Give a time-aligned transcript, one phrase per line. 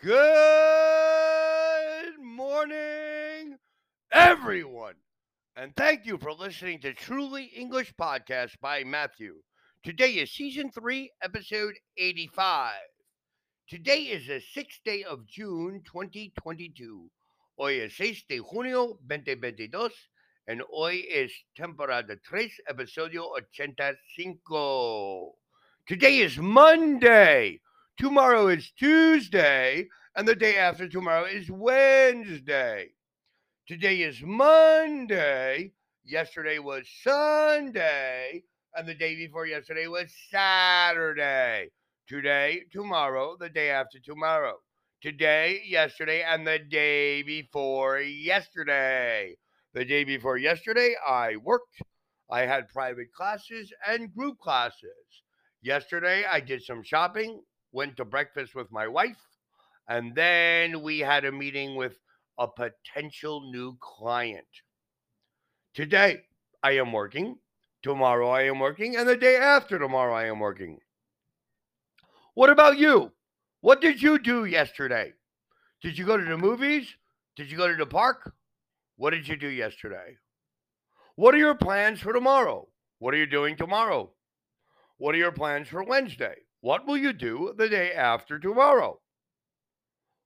[0.00, 0.14] Good
[2.22, 3.58] morning,
[4.12, 4.94] everyone.
[5.56, 9.34] And thank you for listening to Truly English Podcast by Matthew.
[9.82, 12.74] Today is season three, episode 85.
[13.68, 17.10] Today is the sixth day of June 2022.
[17.58, 19.90] Hoy es 6 de junio 2022.
[20.46, 23.96] And hoy es temporada 3, episodio 85.
[25.88, 27.60] Today is Monday.
[27.98, 32.90] Tomorrow is Tuesday, and the day after tomorrow is Wednesday.
[33.66, 35.72] Today is Monday.
[36.04, 38.44] Yesterday was Sunday,
[38.76, 41.70] and the day before yesterday was Saturday.
[42.08, 44.58] Today, tomorrow, the day after tomorrow.
[45.02, 49.34] Today, yesterday, and the day before yesterday.
[49.74, 51.82] The day before yesterday, I worked.
[52.30, 55.24] I had private classes and group classes.
[55.62, 57.42] Yesterday, I did some shopping
[57.72, 59.20] went to breakfast with my wife,
[59.88, 61.98] and then we had a meeting with
[62.38, 64.46] a potential new client.
[65.74, 66.22] Today,
[66.62, 67.38] I am working.
[67.82, 68.96] Tomorrow, I am working.
[68.96, 70.78] And the day after tomorrow, I am working.
[72.34, 73.12] What about you?
[73.60, 75.12] What did you do yesterday?
[75.82, 76.88] Did you go to the movies?
[77.36, 78.32] Did you go to the park?
[78.96, 80.16] What did you do yesterday?
[81.14, 82.68] What are your plans for tomorrow?
[82.98, 84.10] What are you doing tomorrow?
[84.98, 86.34] What are your plans for Wednesday?
[86.60, 89.00] What will you do the day after tomorrow?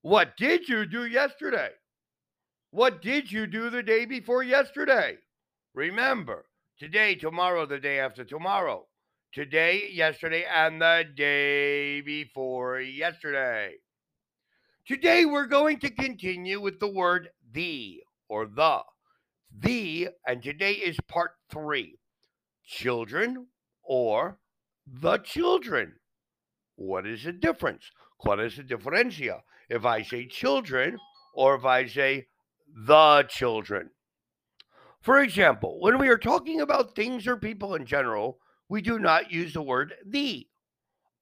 [0.00, 1.70] What did you do yesterday?
[2.70, 5.18] What did you do the day before yesterday?
[5.74, 6.46] Remember,
[6.78, 8.86] today, tomorrow, the day after tomorrow.
[9.32, 13.74] Today, yesterday, and the day before yesterday.
[14.86, 18.80] Today, we're going to continue with the word the or the.
[19.58, 21.98] The, and today is part three
[22.66, 23.48] children
[23.82, 24.38] or
[24.86, 25.94] the children.
[26.76, 27.90] What is the difference?
[28.20, 29.40] ¿Cuál es la diferencia?
[29.68, 30.98] If I say children
[31.34, 32.28] or if I say
[32.66, 33.90] the children.
[35.00, 38.38] For example, when we are talking about things or people in general,
[38.68, 40.46] we do not use the word the.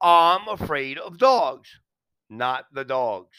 [0.00, 1.80] I'm afraid of dogs,
[2.28, 3.36] not the dogs.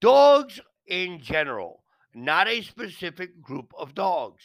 [0.00, 1.82] Dogs in general,
[2.14, 4.42] not a specific group of dogs.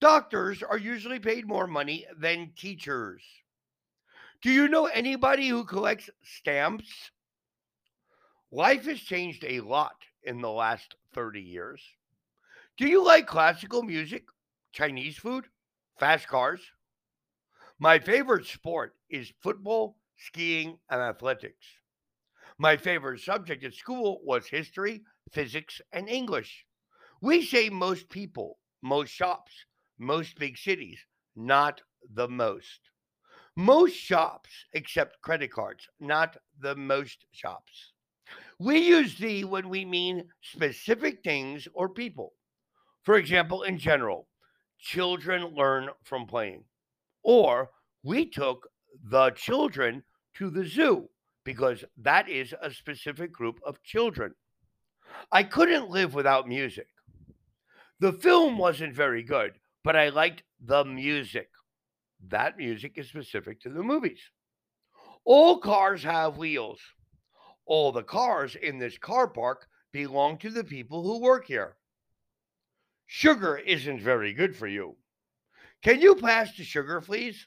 [0.00, 3.22] Doctors are usually paid more money than teachers.
[4.42, 7.12] Do you know anybody who collects stamps?
[8.50, 9.94] Life has changed a lot
[10.24, 11.80] in the last 30 years.
[12.76, 14.24] Do you like classical music,
[14.72, 15.46] Chinese food,
[15.98, 16.60] fast cars?
[17.78, 21.64] My favorite sport is football, skiing, and athletics.
[22.58, 26.66] My favorite subject at school was history, physics, and English.
[27.20, 29.52] We say most people, most shops,
[29.98, 30.98] most big cities,
[31.36, 31.80] not
[32.12, 32.91] the most.
[33.56, 37.92] Most shops accept credit cards, not the most shops.
[38.58, 42.32] We use the when we mean specific things or people.
[43.02, 44.28] For example, in general,
[44.78, 46.64] children learn from playing.
[47.22, 47.70] Or
[48.02, 48.68] we took
[49.10, 50.02] the children
[50.36, 51.08] to the zoo
[51.44, 54.34] because that is a specific group of children.
[55.30, 56.88] I couldn't live without music.
[58.00, 59.52] The film wasn't very good,
[59.84, 61.48] but I liked the music
[62.28, 64.20] that music is specific to the movies.
[65.24, 66.80] All cars have wheels.
[67.66, 71.76] All the cars in this car park belong to the people who work here.
[73.06, 74.96] Sugar isn't very good for you.
[75.82, 77.46] Can you pass the sugar, please?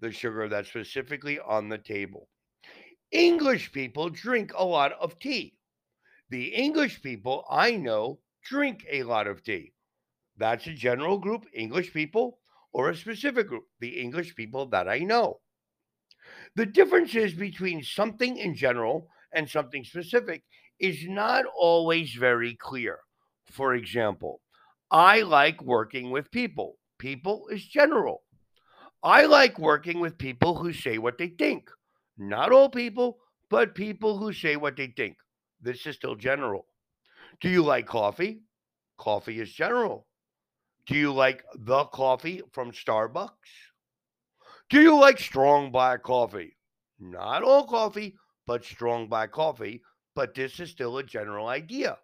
[0.00, 2.28] The sugar that's specifically on the table.
[3.10, 5.54] English people drink a lot of tea.
[6.30, 9.74] The English people I know drink a lot of tea.
[10.38, 12.38] That's a general group, English people
[12.72, 15.40] or a specific group, the English people that I know.
[16.56, 20.44] The differences between something in general and something specific
[20.78, 22.98] is not always very clear.
[23.46, 24.40] For example,
[24.90, 26.78] I like working with people.
[26.98, 28.22] People is general.
[29.02, 31.68] I like working with people who say what they think.
[32.16, 33.18] Not all people,
[33.50, 35.16] but people who say what they think.
[35.60, 36.66] This is still general.
[37.40, 38.42] Do you like coffee?
[38.98, 40.06] Coffee is general.
[40.86, 43.30] Do you like the coffee from Starbucks?
[44.68, 46.56] Do you like strong black coffee?
[46.98, 49.82] Not all coffee, but strong black coffee.
[50.14, 51.98] But this is still a general idea.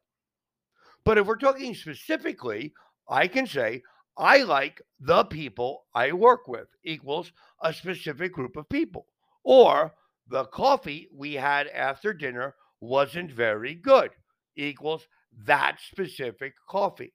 [1.04, 2.72] But if we're talking specifically,
[3.08, 3.82] I can say
[4.16, 7.32] I like the people I work with equals
[7.62, 9.06] a specific group of people.
[9.44, 9.94] Or
[10.28, 14.10] the coffee we had after dinner wasn't very good
[14.56, 15.06] equals
[15.44, 17.12] that specific coffee.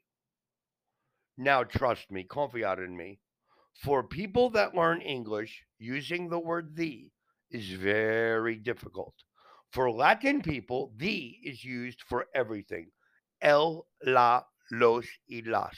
[1.37, 3.19] Now, trust me, confia in me.
[3.73, 7.11] For people that learn English, using the word the
[7.49, 9.15] is very difficult.
[9.71, 12.91] For Latin people, the is used for everything.
[13.41, 15.75] El, la, los y las.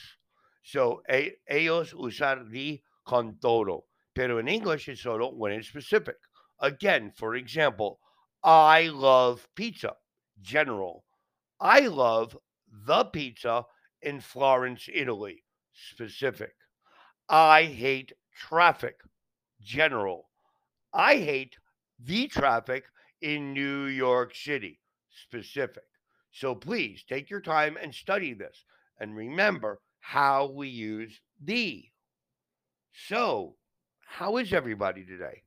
[0.61, 3.85] So e- ellos usar the con todo.
[4.13, 6.17] Pero in English, it's solo when it's specific.
[6.59, 7.99] Again, for example,
[8.43, 9.95] I love pizza,
[10.41, 11.05] general.
[11.61, 12.37] I love
[12.67, 13.65] the pizza
[14.01, 15.44] in Florence, Italy,
[15.91, 16.55] specific.
[17.29, 18.99] I hate traffic,
[19.61, 20.29] general.
[20.93, 21.57] I hate
[21.99, 22.85] the traffic
[23.21, 24.79] in New York City,
[25.09, 25.83] specific.
[26.31, 28.65] So please take your time and study this
[28.99, 31.85] and remember how we use the.
[32.93, 33.55] So,
[34.05, 35.43] how is everybody today?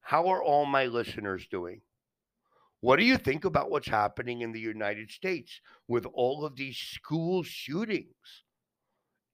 [0.00, 1.80] How are all my listeners doing?
[2.80, 6.76] What do you think about what's happening in the United States with all of these
[6.76, 8.42] school shootings?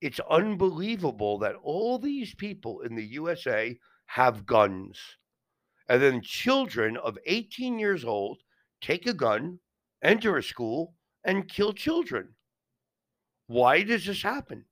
[0.01, 4.99] It's unbelievable that all these people in the USA have guns.
[5.87, 8.41] And then children of 18 years old
[8.81, 9.59] take a gun,
[10.01, 12.35] enter a school, and kill children.
[13.47, 14.65] Why does this happen?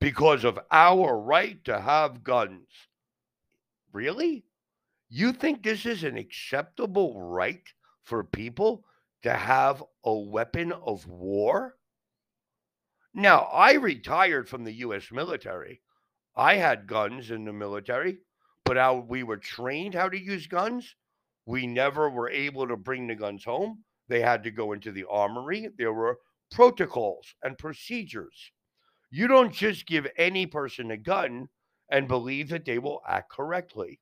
[0.00, 2.68] Because of our right to have guns.
[3.92, 4.44] Really?
[5.08, 7.62] You think this is an acceptable right
[8.02, 8.84] for people
[9.22, 11.76] to have a weapon of war?
[13.14, 15.80] Now, I retired from the US military.
[16.36, 18.18] I had guns in the military,
[18.64, 20.94] but how we were trained how to use guns,
[21.46, 23.84] we never were able to bring the guns home.
[24.08, 25.68] They had to go into the armory.
[25.76, 26.18] There were
[26.50, 28.52] protocols and procedures.
[29.10, 31.48] You don't just give any person a gun
[31.90, 34.00] and believe that they will act correctly.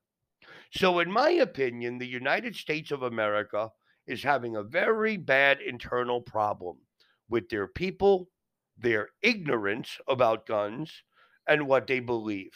[0.71, 3.71] So, in my opinion, the United States of America
[4.05, 6.77] is having a very bad internal problem
[7.29, 8.29] with their people,
[8.77, 11.03] their ignorance about guns,
[11.47, 12.53] and what they believe.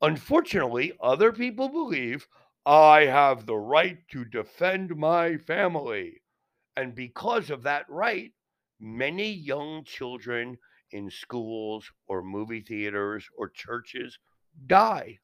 [0.00, 2.28] Unfortunately, other people believe
[2.64, 6.22] I have the right to defend my family.
[6.76, 8.34] And because of that right,
[8.80, 10.58] many young children
[10.90, 14.18] in schools or movie theaters or churches
[14.66, 15.20] die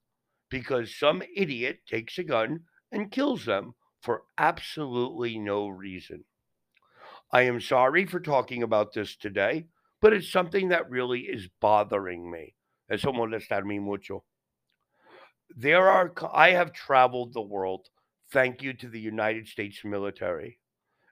[0.51, 6.25] because some idiot takes a gun and kills them for absolutely no reason.
[7.33, 9.67] I am sorry for talking about this today,
[10.01, 12.55] but it's something that really is bothering me.
[12.91, 14.25] Eso molesta me mucho.
[15.57, 17.89] There are, I have traveled the world,
[18.33, 20.59] thank you to the United States military.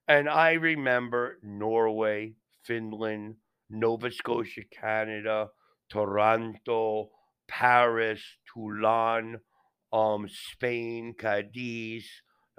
[0.08, 2.34] And I remember Norway,
[2.64, 3.36] Finland,
[3.70, 5.50] Nova Scotia, Canada,
[5.88, 7.10] Toronto,
[7.46, 8.22] Paris,
[8.52, 9.38] Toulon,
[9.92, 12.06] um, Spain, Cadiz,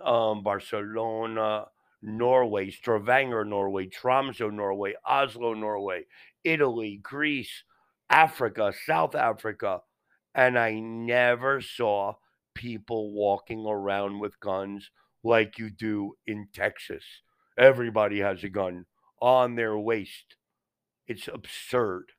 [0.04, 1.66] um, Barcelona,
[2.02, 6.06] Norway, Stavanger, Norway, Tromsø, Norway, Oslo, Norway,
[6.44, 7.64] Italy, Greece,
[8.10, 9.82] Africa, South Africa,
[10.34, 12.14] and I never saw
[12.56, 14.90] people walking around with guns
[15.24, 17.04] like you do in Texas.
[17.58, 18.86] Everybody has a gun
[19.22, 20.36] on their waist.
[21.08, 22.14] It's absurd.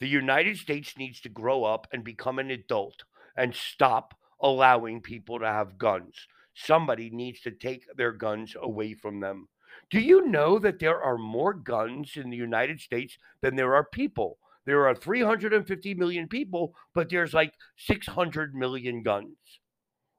[0.00, 3.04] The United States needs to grow up and become an adult
[3.36, 6.26] and stop allowing people to have guns.
[6.64, 9.48] Somebody needs to take their guns away from them.
[9.90, 13.84] Do you know that there are more guns in the United States than there are
[13.84, 14.38] people?
[14.66, 19.36] There are 350 million people, but there's like 600 million guns.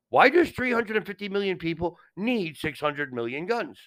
[0.10, 3.78] Why does 350 million people need 600 million guns?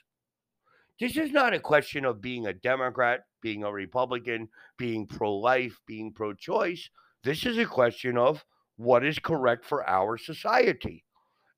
[1.01, 5.81] This is not a question of being a Democrat, being a Republican, being pro life,
[5.87, 6.89] being pro choice.
[7.25, 8.45] This is a question of
[8.77, 11.03] what is correct for our society.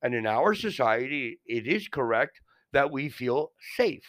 [0.04, 2.40] And in our society, it is correct
[2.74, 4.06] that we feel safe.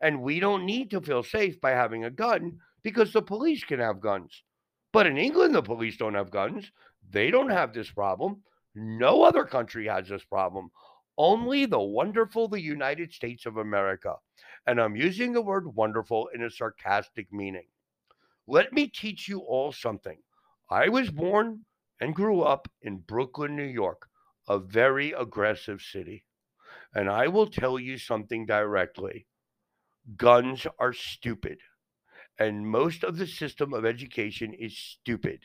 [0.00, 3.78] And we don't need to feel safe by having a gun because the police can
[3.78, 4.42] have guns.
[4.92, 6.70] But in England, the police don't have guns.
[7.10, 8.42] They don't have this problem.
[8.74, 10.70] No other country has this problem.
[11.16, 14.16] Only the wonderful, the United States of America.
[14.66, 17.66] And I'm using the word wonderful in a sarcastic meaning.
[18.48, 20.18] Let me teach you all something.
[20.68, 21.64] I was born
[22.00, 24.07] and grew up in Brooklyn, New York,
[24.48, 26.24] a very aggressive city.
[26.94, 29.26] And I will tell you something directly
[30.16, 31.58] guns are stupid.
[32.38, 35.40] And most of the system of education is stupid.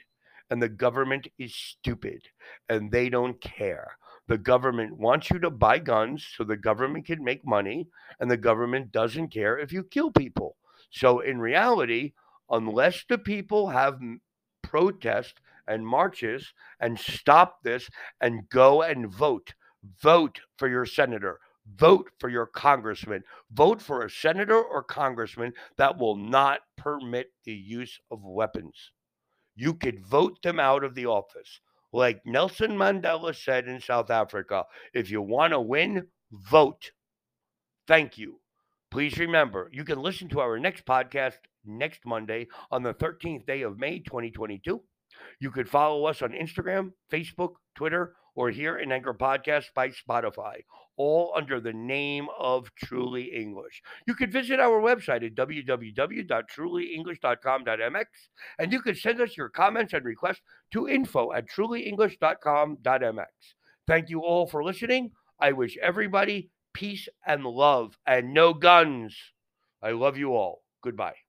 [0.50, 2.22] And the government is stupid.
[2.70, 3.98] And they don't care.
[4.28, 7.88] The government wants you to buy guns so the government can make money.
[8.20, 10.56] And the government doesn't care if you kill people.
[10.92, 12.14] So, in reality,
[12.50, 14.00] unless the people have
[14.62, 17.90] protest and marches and stop this
[18.22, 19.54] and go and vote,
[20.02, 21.40] vote for your senator,
[21.78, 27.54] vote for your congressman, vote for a senator or congressman that will not permit the
[27.54, 28.92] use of weapons.
[29.56, 31.60] You could vote them out of the office.
[31.92, 36.92] Like Nelson Mandela said in South Africa, if you want to win, vote.
[37.88, 38.40] Thank you.
[38.90, 43.62] Please remember, you can listen to our next podcast next Monday on the 13th day
[43.62, 44.82] of May 2022.
[45.40, 50.64] You could follow us on Instagram, Facebook, Twitter, or here in Anchor Podcast by Spotify,
[50.98, 53.84] all under the name of Truly English.
[54.08, 58.06] You could visit our website at www.trulyenglish.com.mx
[58.60, 60.42] and you can send us your comments and requests
[60.72, 63.26] to info at trulyenglish.com.mx.
[63.86, 65.12] Thank you all for listening.
[65.40, 69.16] I wish everybody peace and love and no guns.
[69.82, 70.64] I love you all.
[70.82, 71.23] Goodbye.